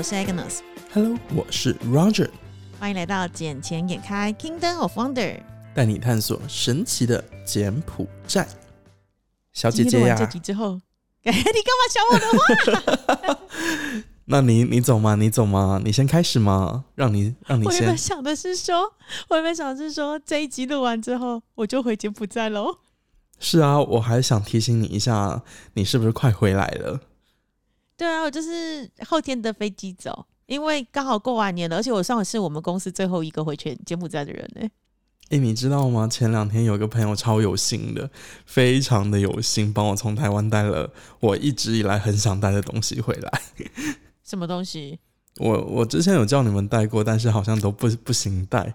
[0.00, 0.60] 我是 Agnes。
[0.94, 2.30] Hello，我是 Roger，
[2.78, 5.12] 欢迎来到《捡钱眼开 Kingdom of Wonder》。
[5.74, 8.48] 带你探索神奇的柬埔寨。
[9.52, 10.80] 小姐姐呀、完这集之后，
[11.24, 11.44] 哎，你干
[11.76, 13.40] 嘛抢我的话？
[14.24, 15.16] 那你你走吗？
[15.16, 15.78] 你走吗？
[15.84, 16.86] 你先开始吗？
[16.94, 17.98] 让你让你先我原本。
[17.98, 18.94] 想的是说，
[19.28, 22.78] 我原本想的是说，这一集录完之后，我就回柬埔寨喽。
[23.38, 25.42] 是啊，我还想提醒你一下，
[25.74, 27.00] 你是不是快回来了？
[28.00, 34.66] 对啊，我就是后天的飞机走，因为刚好过完年了，而且我上回是我们公司最后一个回全柬埔寨的人呢、
[35.28, 36.08] 诶，你知道吗？
[36.08, 38.10] 前两天有个朋友超有心的，
[38.46, 40.90] 非常的有心，帮我从台湾带了
[41.20, 43.42] 我一直以来很想带的东西回来。
[44.24, 44.98] 什么东西？
[45.36, 48.74] 我我之前有叫你们带过，但是好像都不不行带。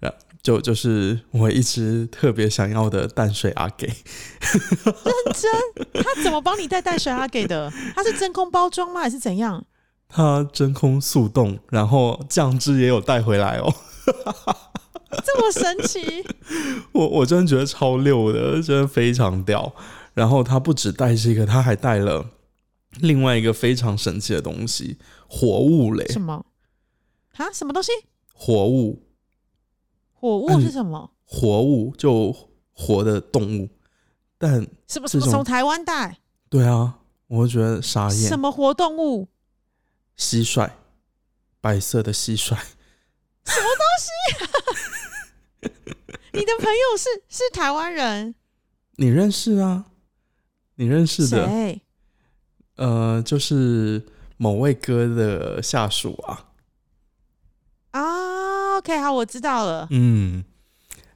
[0.00, 3.86] 然就就是我一直特别想要的淡水阿给，
[4.46, 7.70] 认真他怎么帮你带淡水阿给的？
[7.94, 9.00] 他是真空包装吗？
[9.00, 9.64] 还是怎样？
[10.08, 13.74] 它真空速冻，然后酱汁也有带回来哦。
[15.24, 16.24] 这么神奇？
[16.92, 19.74] 我我真的觉得超溜的，真的非常屌。
[20.14, 22.24] 然后他不止带这个，他还带了
[23.00, 24.96] 另外一个非常神奇的东西——
[25.28, 26.06] 活物嘞！
[26.08, 26.46] 什么？
[27.36, 27.52] 啊？
[27.52, 27.92] 什么东西？
[28.32, 29.02] 活物，
[30.20, 31.10] 火物是什么？
[31.24, 32.34] 活物就
[32.72, 33.68] 活的动物，
[34.36, 36.18] 但什么什么从台湾带？
[36.48, 38.38] 对啊，我就觉得傻眼什。
[38.38, 39.28] 么活动物？
[40.16, 40.68] 蟋蟀，
[41.60, 42.56] 白色的蟋蟀，
[43.44, 44.10] 什么东西
[46.32, 48.34] 你的朋友是是台湾人？
[48.96, 49.84] 你认识啊？
[50.74, 51.46] 你认识的？
[51.46, 51.82] 谁？
[52.76, 54.04] 呃，就是
[54.36, 56.46] 某位哥的下属啊。
[57.92, 58.27] 啊
[58.78, 59.86] ，OK，好，我知道了。
[59.90, 60.42] 嗯，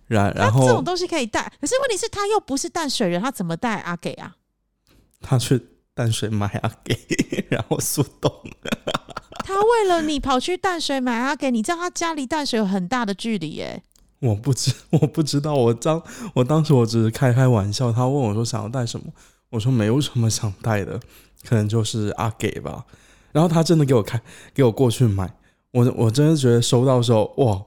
[0.06, 4.36] 然然后这种东西可以带，可是问题是，他又不是淡水人，他怎么带阿给啊？
[5.20, 6.96] 他去淡水买阿给，
[7.48, 8.30] 然后速冻。
[9.44, 13.82] 他为了你跑去淡水买阿给，你知道他家离淡水有很大的距离耶。
[14.20, 16.02] 我不知 我不知道，我当
[16.34, 17.92] 我当时我只是开开玩笑。
[17.92, 19.06] 他问我说想要带什么，
[19.50, 21.00] 我说没有什么想带的，
[21.44, 22.84] 可能就是阿给吧。
[23.32, 24.20] 然后他真的给我开，
[24.54, 25.34] 给我过去买。
[25.72, 27.62] 我我真的觉得收到的时候，哇，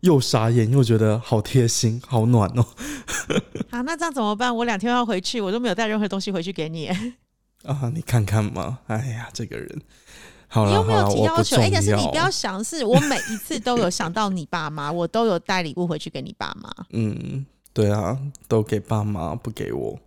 [0.00, 2.66] 又傻眼又觉得好贴心，好暖哦。
[3.70, 4.54] 好，那这样怎么办？
[4.54, 6.88] 我两天要回去，我都没有带任何东西回去给你。
[7.64, 9.80] 啊，你看看嘛，哎呀，这个人，
[10.48, 11.56] 好你有没有提要求？
[11.56, 16.70] 哎、但是你不要想是，我每一次都有想到你爸妈，我都有带礼物回去给你爸妈。
[16.90, 19.98] 嗯，对啊，都给爸妈，不给我。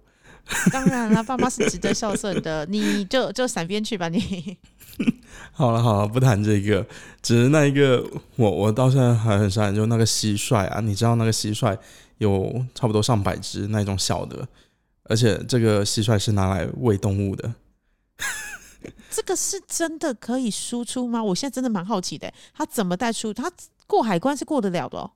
[0.72, 4.58] 当然了，爸妈是值得孝顺的， 你就就闪边去吧你。
[5.52, 6.86] 好了好了，不谈这个，
[7.22, 8.04] 只是那一个，
[8.36, 11.78] 我我到现在还很傻眼，就那个蟋蟀啊，你知道那个蟋蟀
[12.18, 14.48] 有差不多上百只那种小的，
[15.04, 17.54] 而且这个蟋蟀是拿来喂动物的。
[19.12, 21.24] 这个是真的可以输出吗？
[21.24, 23.34] 我现在真的蛮好奇的，它怎么带出？
[23.34, 23.52] 它
[23.86, 25.12] 过海关是过得了的哦。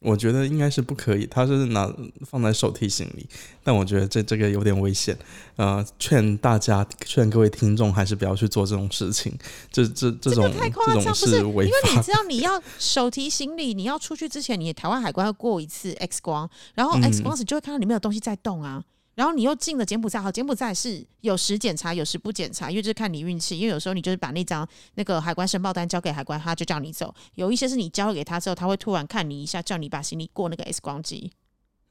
[0.00, 1.92] 我觉得应该是不可以，他是拿
[2.24, 3.26] 放在手提行李，
[3.64, 5.18] 但我觉得这这个有点危险，
[5.56, 9.36] 呃，劝大家劝各位听众还是不要去做这种事情，
[9.72, 11.38] 这这这种这种不是？
[11.40, 11.64] 因为
[11.94, 18.84] 你知道，你要 手提行李，你要出去之前，你台湾海关要过一次 X 光，然后嗯 X 光时就会看到里面有东西在动啊。
[19.18, 23.58] 然后你又进了柬埔寨，好，柬埔寨是有时检查，有时不检查，因为就是看你运气。
[23.58, 24.64] 因为有时候你就是把那张
[24.94, 31.32] 那个海关申报单交给海关，他就叫你走；有一些是你交给他之后，他会突然看你一下，叫你把行李过那个 X 光机。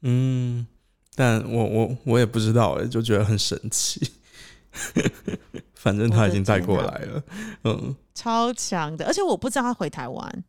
[0.00, 0.66] 嗯，
[1.14, 4.10] 但我我我也不知道哎，就觉得很神奇。
[5.76, 7.22] 反正他已经带过来了，
[7.64, 10.44] 嗯，超强的，而且我不知道他回台湾，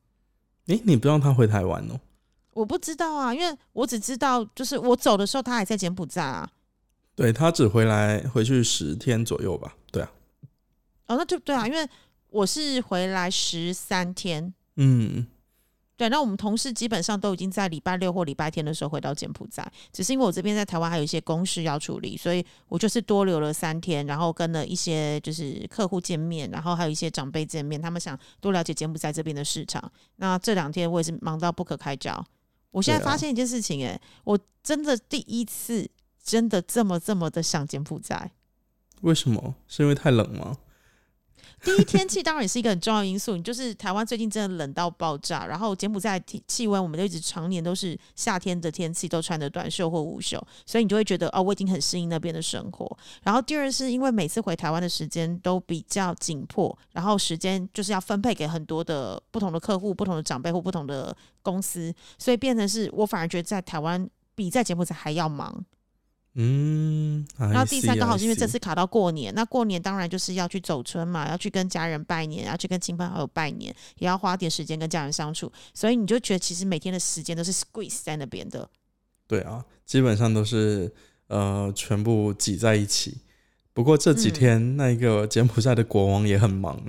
[0.68, 2.00] 诶，你不知道他回台湾哦？
[2.54, 6.50] 我不知道啊，因为我只知道就是我走的时候他还在柬埔寨啊。
[7.20, 9.76] 对他只回来回去十天左右吧？
[9.92, 10.10] 对啊，
[11.08, 11.86] 哦，那就对啊，因为
[12.30, 15.28] 我是回来十三天，嗯，
[15.98, 29.92] 对，那我们同事基本上都已经在礼拜六或礼拜天的时候回到柬埔寨，只是因为我这边在台湾还有一些公事要处理，所以我就是多留了三天，然后跟了一些就是客户见面，然后还有一些长辈见面，他们想多了解柬埔寨这边的市场。
[30.16, 32.26] 那这两天我也是忙到不可开交。
[32.72, 35.86] 我现在发现一件事情、欸，我真的第一次
[36.24, 38.32] 真的这么这么的想柬埔寨。
[39.02, 39.56] 为什么？
[39.68, 40.58] 是因为太冷吗？
[41.62, 43.36] 第一，天气当然也是一个很重要因素。
[43.36, 52.98] 你就是台湾最近真的冷到爆炸，然后柬埔寨气气温，我们都一直常年都是夏天的天气，都穿着短袖或无袖，所以你就会觉得哦，我已经很适应那边的生活。
[53.24, 65.66] 然后第二是因为每次回台湾的时间都比较紧迫，然后时间就是要分配给很多的不同的客户、不同的长辈或不同的公司，所以变成是我反而觉得在台湾比在柬埔寨还要忙。
[66.42, 78.70] 嗯，然后第三刚好是因为这次次卡到过年，那过年当然就是要去走村嘛，要去跟家人拜年，要去跟亲朋好友拜年，也要花点时间跟家人相处，所以你就觉得其实每天的时间都是 squeeze 在那边的。
[79.28, 80.90] 对啊，基本上都是
[81.28, 83.18] 呃全部挤在一起。
[83.74, 86.82] 不过这几嗯天那个柬埔寨的国王也很忙，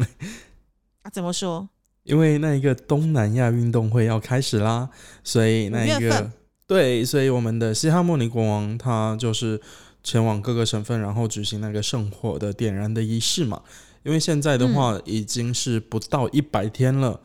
[1.03, 1.69] 啊，怎么说？
[2.05, 4.89] 因为那一个东南亚运动会要开始啦，
[5.25, 6.31] 所以那一个
[6.71, 9.61] 对，所以我们的西哈莫尼国王他就是
[10.05, 13.61] 前往各个省份，然后举行那个圣火的点燃的仪式嘛。
[14.05, 17.21] 因为现在的话已经是不到一百天了，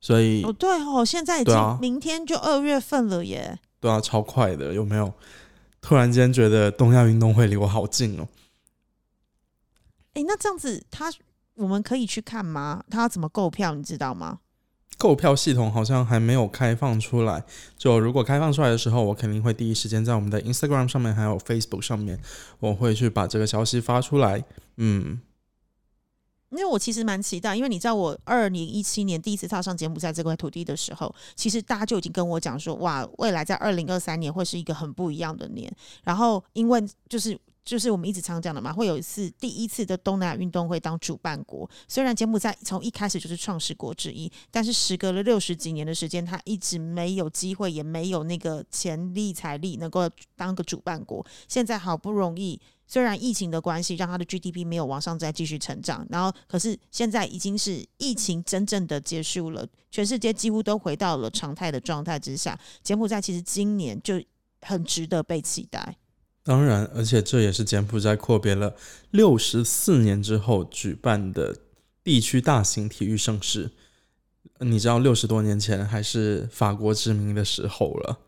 [0.00, 3.58] 所以哦，对哦，现在已经、啊明天就二月份了耶。
[3.80, 5.12] 对啊，超快的，有没有？
[5.80, 8.28] 突然间觉得东亚运动会离我好近哦。
[10.14, 11.12] 哎，那这样子他
[11.54, 12.84] 我们可以去看吗？
[12.88, 14.38] 他要怎么购票，你知道吗？
[14.98, 17.44] 购票系统好像还没有开放出来，
[17.76, 22.18] 就如果开放出来的时候，我肯定会第一时间在我们的 Instagram 上面还有 Facebook 上面，
[22.60, 24.42] 我会去把这个消息发出来。
[24.78, 25.20] 嗯，
[26.50, 35.70] 因为我其实蛮期待，因为你知道我二零一七年第一次踏上柬埔寨这块土地的时候，其实大家就已经跟我讲说，哇，未来在二零二三年会是一个很不一样的年。
[36.04, 41.68] 然后因为就是就是我们一直常讲的嘛，会有一次第一次的东南亚运动会当主办国。
[41.88, 51.26] 虽然柬埔寨从一开始就是创始国之一，但是时隔了六十几年的时间，它一直没有机会，也没有那个潜力财力能够当个主办国。
[51.48, 52.58] 现在好不容易。
[52.88, 62.56] 虽然疫情的关系，让它的 GDP 没有往上再继续成长，然后可是现在已经是疫情真正的结束了，全世界几乎都回到了常态的状态之下。
[62.84, 64.22] 柬埔寨其实今年就
[64.60, 65.96] 很值得被期待。
[66.46, 68.76] 当然，而且这也是柬埔寨阔别了
[69.10, 71.56] 六十四年之后举办的
[72.04, 73.72] 地区大型体育盛事。
[74.60, 78.20] 你知道，六十多年前还是法国殖民的时候了。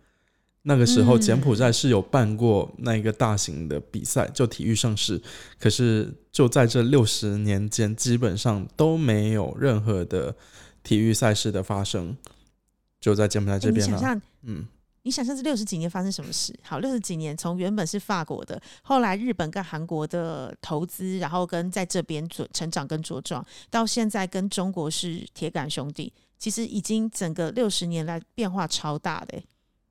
[0.62, 5.23] 那个时候，嗯柬埔寨是有办过那个大型的比赛，就体育盛事。
[5.61, 10.35] 可是就在这六十年间，基本上都没有任何的
[10.82, 12.17] 体育赛事的发生。
[13.00, 14.67] 就在柬埔寨这边呢，诶你想象，嗯，
[15.08, 16.55] 你想象这六十几年发生什么事？
[16.60, 26.12] 好，六十几年从原本是法国的，后来日本跟韩国的投资，然后跟在这边茁成长跟茁壮，到现在跟中国是铁杆兄弟。
[26.38, 29.44] 其实已经整个六十年来变化超大的、诶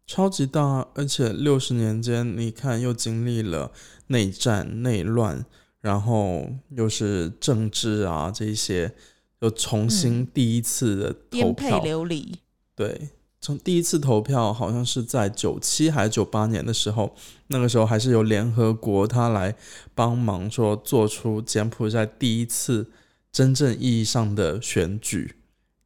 [0.06, 3.72] 超级大，而且六十年间，你看又经历了
[4.10, 5.44] 内战、内乱，
[5.82, 8.94] 然后又是政治啊这一些，
[9.40, 11.80] 又重新嗯第一次的投颠沛。
[11.82, 12.38] 流离。
[12.76, 13.10] 对，
[13.48, 17.16] 从第一次投票好像是在九七还是九八年的时候，
[17.48, 19.56] 那个时候还是由联合国他来
[19.96, 22.92] 帮忙说做出柬埔寨第一次
[23.32, 25.38] 真正意义上的选举。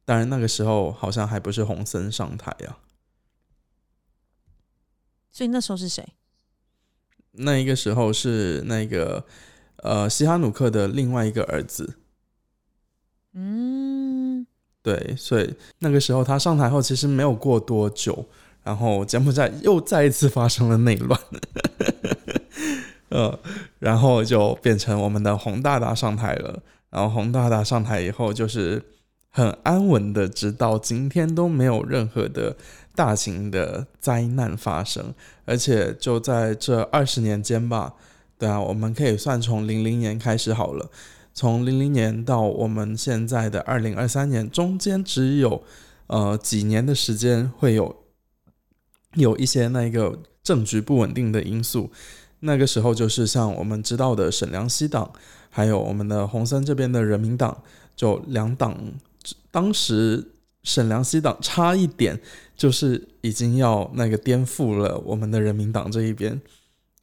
[0.04, 2.82] 当然，那个时候好像还不是洪森上台啊。
[5.30, 6.04] 所以那时候是谁？
[7.30, 9.24] 那一个时候是那个
[9.76, 12.00] 呃西哈努克的另外一个儿子，
[13.34, 14.01] 嗯，
[14.82, 18.26] 对，所以那个时候他上台后，其实没有过多久，
[18.64, 21.20] 然后柬埔寨又再一次发生了内乱，
[23.10, 23.38] 呃，
[23.78, 28.82] 然后就变成我们的洪大大上台了，然后洪大大上台以后，就是
[29.30, 32.56] 很安稳的，直到今天都没有任何的
[32.96, 35.14] 大型的灾难发生，
[35.44, 37.94] 而且就在这二十年间吧，
[38.36, 40.90] 对啊，我们可以算从零零年开始好了。
[41.34, 45.62] 从零零年到我们现在的二零二三年，中间只有
[46.06, 48.04] 呃几年的时间会有
[49.14, 51.90] 有一些那个政局不稳定的因素。
[52.40, 55.12] 那个时候就是像我们知道的沈良熙党，
[55.48, 57.62] 还有我们的洪森这边的人民党，
[57.94, 58.76] 就两党，
[59.50, 60.32] 当时
[60.64, 62.20] 沈良熙党差一点
[62.56, 66.40] 就是已经要那个颠覆了我们的人民党这一边，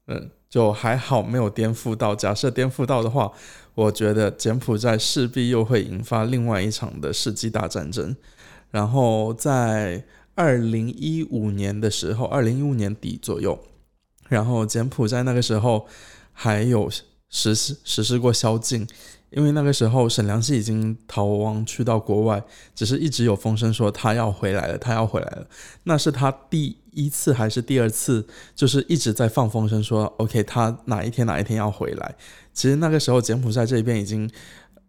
[0.08, 2.14] 嗯，就还好没有颠覆到。
[2.14, 3.32] 假设颠覆到的话，
[3.80, 8.14] 我觉得柬埔寨势必又会引发另外一场的世纪大战争。
[8.72, 10.04] 然后在
[10.36, 13.58] 二零一五年的时候，二零一五年底左右，
[14.28, 15.88] 然后柬埔寨那个时候
[16.34, 16.90] 还有
[17.30, 18.88] 实施实施过宵禁，
[19.30, 22.44] 因为那个时候沈良熙已经逃亡去到国外，
[22.74, 25.48] 只是一直有风声说他要回来了，他要回来了。
[25.84, 32.16] 那是他第一次还是第二次，就是一直在放风声说，OK，他哪一天哪一天要回来。
[32.54, 34.30] 其实那个时候柬埔寨这边已经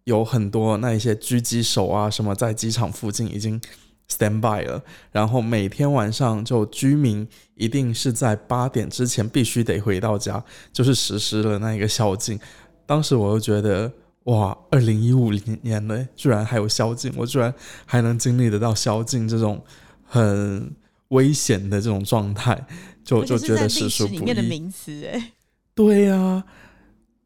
[0.04, 3.60] 有很多那一些狙击手啊什么在机场附近已经
[4.10, 12.38] stand by 了，然后每天晚上就居民一定是在八点之前必须得回到家，就是实施了那一个宵禁。
[12.84, 13.90] 当时我就觉得，
[14.24, 17.54] 哇，二零一五年了，居然还有宵禁，我居然
[17.86, 19.62] 还能经历得到宵禁这种
[20.04, 20.74] 很
[21.08, 22.66] 危险的这种状态，
[23.04, 24.42] 就就觉得实属不史里面的。
[24.42, 25.32] 名词，哎，
[25.72, 26.42] 对呀、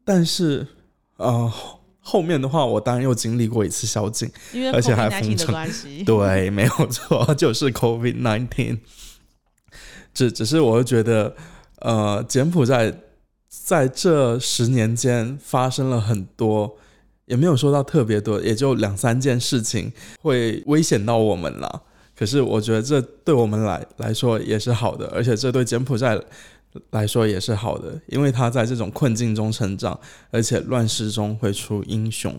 [0.03, 0.67] 但是
[1.17, 1.51] 呃
[2.07, 4.31] 后后面的话，我当然又经历过一次宵禁。
[4.53, 5.53] 因为而且还封城。
[6.05, 8.77] 对，没有错，就是 COVID nineteen。
[10.13, 11.35] 只只是我会觉得，
[11.79, 12.93] 呃，柬埔寨
[13.49, 16.77] 在这十年间发生了很多，
[17.25, 21.81] 也没有说到特别多，也就两三件事情会危险到我们了。
[22.15, 26.17] 可是我觉得这对我们来来说也是好的，而且这对柬埔寨
[26.91, 29.99] 来说也是好的，因为他在这种困境中成长，
[30.31, 32.33] 而且乱世中会出英雄。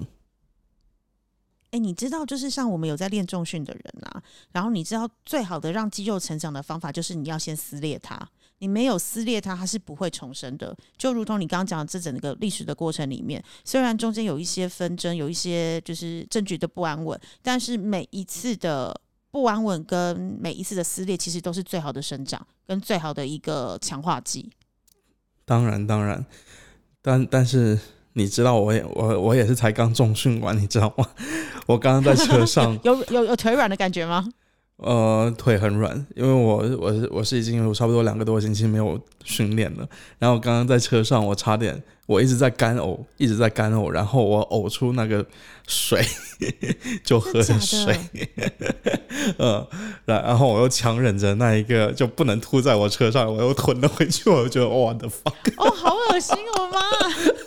[1.72, 8.28] 哎，你知道，就是像我们有在练重训的人啊，然后你知道最好的让肌肉成长的方法，就是你要先撕裂它。
[8.60, 10.74] 你没有撕裂它，它是不会重生的。
[10.96, 18.98] 就如同你刚刚讲的这整个历史的过程里面，虽然中间有一些纷争，有一些就是政局的不安稳，但是每一次的
[19.36, 24.50] 不安稳跟每一次的撕裂，其实都是最好的生长跟最好的一个强化剂。
[25.44, 26.24] 当然，当然，
[27.02, 27.78] 但但是
[28.14, 31.06] 你知道我也我我也是才刚重训完，你知道吗？
[31.68, 34.26] 我刚刚在车上， 有有有腿软的感觉吗？
[34.78, 39.88] 呃，腿很软，因为我我是我是已经有差不多两个多星期没有训练了。
[40.18, 45.25] 然后刚刚在车上，我差点我一直在干呕，一直在干呕，然后我呕出那个
[45.66, 46.04] 水，
[47.02, 48.99] 就喝真的水，的？
[49.38, 49.66] 嗯，
[50.04, 56.80] 然然后我又强忍着那一个就不能吐在我车上，我又吞了回去，我就觉得我的 fuck，哦，好恶心哦妈！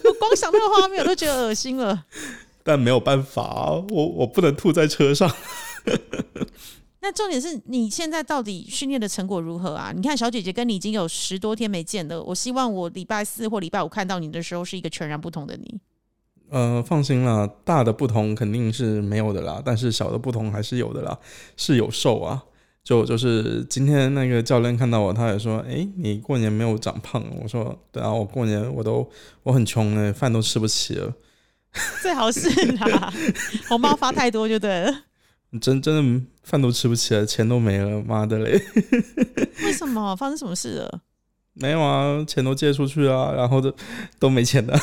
[0.03, 2.05] 我光想那个画面我都觉得恶心了。
[2.65, 5.31] 但没有办法啊，我我不能吐在车上。
[7.01, 9.91] 那重点是你现在到底训练的成果如何啊？
[9.95, 15.79] 你看小姐姐跟你已经有十多天没见了，我希望我礼拜四或礼拜五看到你的时候是一个全然不同的你。
[16.49, 21.17] 呃，放心啦，大的不同肯定是没有的啦，但是小的不同还是有的啦，
[21.55, 22.43] 是有瘦啊。
[22.81, 29.07] 就就是今天那个教练看到我，他也说：“诶，你过年没有长胖。”我说：“对啊，我过年我都
[29.43, 31.13] 我很穷呢，饭都吃不起了。
[32.01, 33.13] 最好是啦，
[33.67, 35.03] 红包发太多就对了。
[35.59, 38.61] 真真的饭都吃不起了，钱都没了，妈的嘞！
[39.63, 41.01] 为什么发生什么事了？
[41.53, 43.73] 没有啊，钱都借出去啊，然后都
[44.19, 44.79] 都没钱了，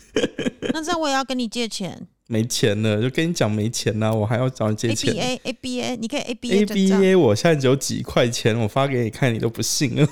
[0.72, 5.20] 那这样我也要跟你借钱 没钱了，就跟你讲没钱了、我还要找你借钱，A 钱 B。
[5.20, 10.08] A A B A，你可以 A B A A B A，我现在只有几块钱，我发给你看，你都不信了。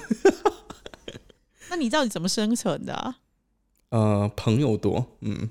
[1.71, 3.17] 那你到底怎么生存的、啊？
[3.91, 5.51] 呃，朋友多，嗯，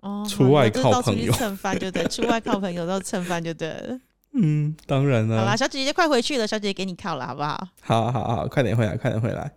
[0.00, 3.98] 哦，出外靠朋友蹭饭就对，出外靠朋友，都蹭饭就对了。
[4.34, 7.68] 嗯，当然了好啦，了，小姐姐快回去了，小姐姐给你靠了，好不好？
[7.80, 9.50] 好好好，快点回来，快点回来。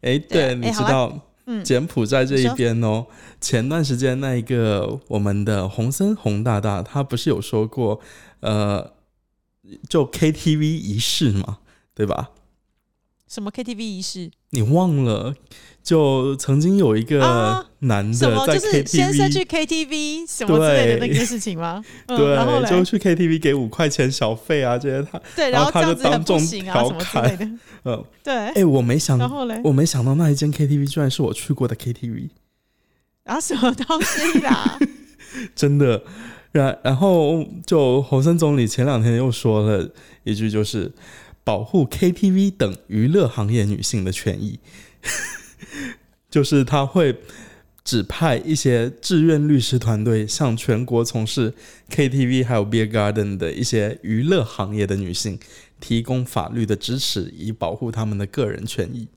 [0.00, 3.06] 哎，对啊，你知道嗯，柬埔寨这一边哦，
[3.40, 8.00] 前段时间那一个我们的洪森洪大大，他不是有说过，
[8.40, 8.94] 呃，
[9.88, 11.58] 就 KTV 仪式嘛，
[11.94, 12.30] 对吧？
[13.28, 14.30] 什么 KTV 仪式？
[14.50, 15.34] 你忘了？
[15.82, 18.10] 就曾经有一个啊男？
[18.10, 21.82] 的在就是先生去 KTV，KTV 什么之类的那对件事情吗？
[22.08, 27.50] 嗯、然后对，就，去 KTV 给五块钱小费啊，这些他，对，然后他就当众调侃类的。
[27.84, 32.28] 呃，对，哎、我没想然后嘞，我没想到那一间 KTV 居然是我去过的 KTV，
[33.24, 34.78] 然后什么东西啦？
[35.54, 36.02] 真的。
[36.50, 39.90] 然然后就洪森总理前两天又说了
[40.24, 40.90] 一句，就是
[41.44, 44.58] 保护 KTV 等娱乐行业女性的权益，
[46.30, 47.14] 就是他会
[47.88, 51.54] 指派一些志愿律师团队向全国从事
[51.88, 55.38] KTV 还有 Beer Garden 的一些娱乐行业的女性
[55.80, 59.08] 提供法律的支持，以保护她们的个人权益。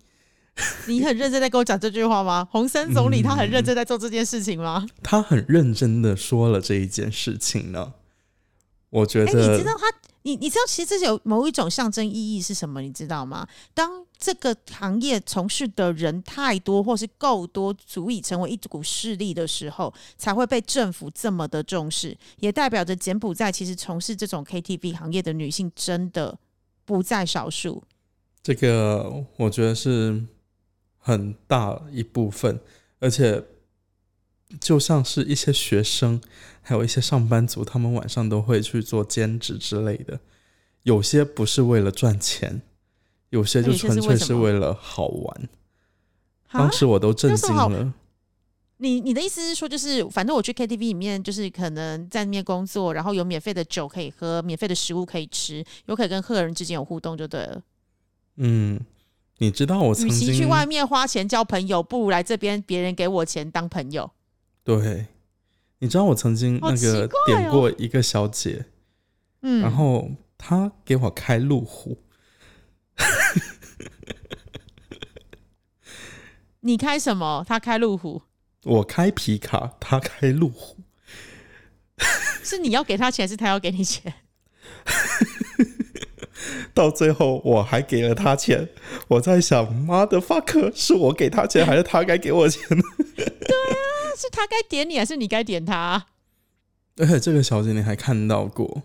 [0.88, 2.48] 你很认真在跟我讲这句话吗？
[2.52, 4.88] 洪森总理他很嗯认真在做这件事情吗？
[5.04, 7.92] 他很认真的说了这一件事情呢。
[8.90, 9.86] 我觉哎、得，你知道他，
[10.24, 12.82] 你你知道其实这有某一种象征意义是什么？
[12.82, 13.48] 你知道吗？
[13.74, 26.38] 当这个行业从事的人太多，或是够多，足以成为一股势力的时候，才会被政府这么的重视，也代表着柬埔寨其实从事这种 KTV 行业的女性真的
[26.86, 27.84] 不在少数。
[28.44, 30.24] 这个我觉得是
[31.00, 32.60] 很大一部分，
[33.00, 33.44] 而且
[34.60, 36.22] 就像是一些学生，
[36.62, 40.20] 还有一些上班族，他们晚上都会去做兼职之类的。
[40.84, 42.62] 有些不是为了赚钱，
[43.30, 45.50] 有些就纯粹是为了好玩。
[46.52, 47.94] 当时我都震惊了。
[48.78, 57.62] 你你的意思是说，就是反正我去 KTV 里面，就是可能在那边工作，然后有免费的酒可以喝，免费的食物可以吃，有可以跟客人之间有互动就对了。
[58.38, 58.80] 嗯，
[59.38, 64.12] 你知道我曾与其经去外面花钱交朋友，不如来这边，别人给我钱当朋友。
[64.64, 65.08] 对，
[65.80, 68.66] 你知道我曾经那个点过一个小姐，
[69.42, 71.98] 嗯，然后她给我开路虎，
[76.62, 77.44] 你开什么？
[77.48, 78.22] 她开路虎，
[78.66, 80.78] 我开皮卡，她开路虎。
[82.44, 84.14] 是你要给她钱，还是她要给你钱？
[86.74, 88.70] 到最后我还给了他钱，
[89.10, 92.84] 我在想，妈的 fuck，是我给他钱，还是他该给我钱呢？
[94.22, 96.06] 是他该点你，还是你该点他？
[96.98, 98.84] 而且这个小姐你还看到过，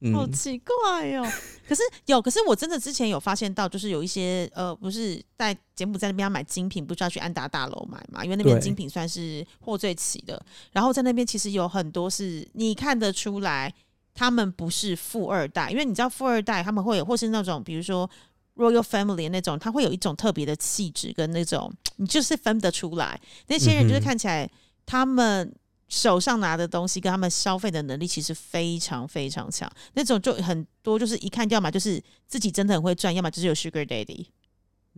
[0.00, 1.26] 嗯，好奇怪哦。
[1.66, 8.22] 可是有，可是我真的之前有发现到，就是有一些呃，不是在柬埔寨那边要买精品，不是要去安达大楼买嘛？
[8.22, 10.44] 因为那边精品算是货最齐的。
[10.72, 13.72] 然后在那边其实有很多是你看得出来，
[14.12, 18.08] 他们不是富二代，因为你知道富二代他们会有，或是那种比如说
[18.56, 23.20] royal family 那种，他会有一种特别的气质跟那种， 你就是分得出来。
[23.48, 24.50] 那些人就是看起来
[24.84, 25.54] 他们。
[25.86, 34.26] 手上拿的东西跟他们消费的能力其实非常非常强，那种就很多，就是一看要么就是自己真的很会赚，要么就是有 Sugar Daddy。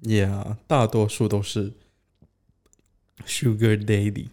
[0.02, 1.72] Yeah，大多数都是
[3.26, 4.28] Sugar Daddy。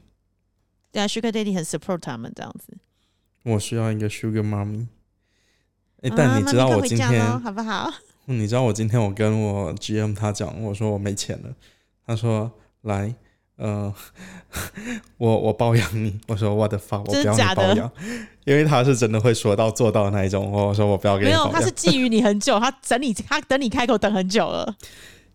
[0.91, 2.77] 对啊，Sugar Daddy 很 support 他们这样子。
[3.43, 4.85] 我需要一个 Sugar Mommy。
[6.01, 7.91] 哎、啊但你知道我今天，回家咯好不好？
[8.25, 11.49] 你知道我今天我跟我 GM 他讲，我说我没钱了，
[12.05, 12.51] 他说
[12.81, 13.13] 来，
[13.57, 13.93] 呃，
[15.17, 16.19] 我我包养你。
[16.27, 17.91] 我说我的发，我不要真的假的你包养，
[18.45, 20.51] 因为他是真的会说到做到的那一种。
[20.51, 24.75] 我说我不要给没有，你包养他是，觊觎你很久，他等你，他等你开口等很久了。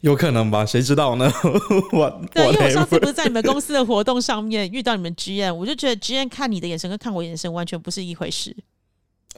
[0.00, 0.64] 有可能吧？
[0.64, 1.28] 谁知道呢？
[1.92, 8.56] 我对，因为我上次不是在你们公司的活动上面遇到你们 GM，我就觉得 GM 看你的眼神跟看我眼神完全不是一回事。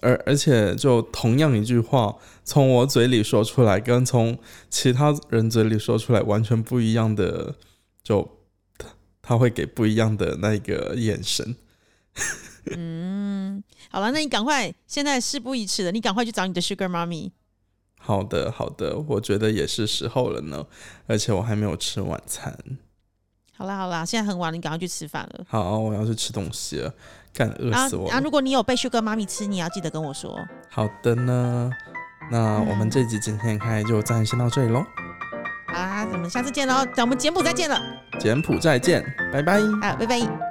[0.01, 4.39] 而而且就同样一句话，从我嘴里说出来，跟从
[4.69, 7.55] 其他人嘴里说出来完全不一样的，
[8.03, 8.39] 就
[8.79, 8.89] 他
[9.23, 11.57] 他会给不一样的那个眼神。
[12.77, 17.31] 嗯，好了，那你赶快，现在事不宜迟了，你赶快去找你的 Sugar Mommy。
[17.99, 20.67] 好的，好的，我觉得也是时候了呢，
[21.07, 22.59] 而且我还没有吃晚餐。
[23.61, 25.45] 好啦好啦，现在很晚了，你赶快去吃饭了。
[25.47, 26.91] 好，我要去吃东西了，
[27.35, 27.89] 干饿啊啊！
[27.91, 28.19] 死我了。
[28.23, 30.35] 如果你有被 Sugar Mommy 吃，你要记得跟我说。
[30.71, 31.71] 好的呢，
[32.31, 34.83] 那我们这集今天开就暂时先到这里喽，
[35.67, 37.79] 好啦，我们下次见喽，等我们柬埔寨见了，
[38.19, 39.61] 柬埔寨见，拜拜。
[39.83, 40.50] 啊，拜拜。